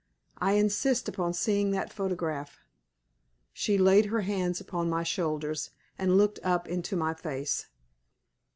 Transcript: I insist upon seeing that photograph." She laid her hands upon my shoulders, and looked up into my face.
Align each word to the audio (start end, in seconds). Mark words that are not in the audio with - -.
I 0.39 0.53
insist 0.53 1.07
upon 1.07 1.33
seeing 1.35 1.69
that 1.69 1.93
photograph." 1.93 2.57
She 3.53 3.77
laid 3.77 4.05
her 4.07 4.21
hands 4.21 4.59
upon 4.59 4.89
my 4.89 5.03
shoulders, 5.03 5.69
and 5.95 6.17
looked 6.17 6.39
up 6.43 6.67
into 6.67 6.95
my 6.95 7.13
face. 7.13 7.67